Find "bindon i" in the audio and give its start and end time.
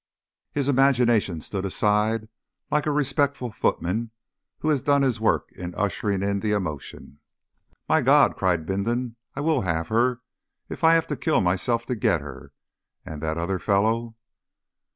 8.65-9.41